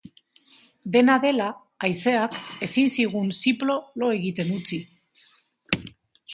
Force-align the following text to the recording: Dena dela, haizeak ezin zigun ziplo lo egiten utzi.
Dena 0.95 1.17
dela, 1.25 1.49
haizeak 1.87 2.39
ezin 2.69 2.89
zigun 2.95 3.29
ziplo 3.43 3.79
lo 4.03 4.13
egiten 4.19 4.53
utzi. 4.59 4.83